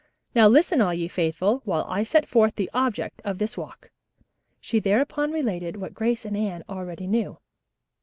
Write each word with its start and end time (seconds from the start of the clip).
Now 0.33 0.47
listen, 0.47 0.81
all 0.81 0.95
ye 0.95 1.07
faithful, 1.07 1.61
while 1.63 1.85
I 1.87 2.01
set 2.03 2.27
forth 2.27 2.55
the 2.55 2.71
object 2.73 3.21
of 3.23 3.37
this 3.37 3.55
walk." 3.55 3.91
She 4.59 4.79
thereupon 4.79 5.31
related 5.31 5.75
what 5.77 5.93
Grace 5.93 6.25
and 6.25 6.35
Anne 6.35 6.63
already 6.67 7.05
knew. 7.05 7.37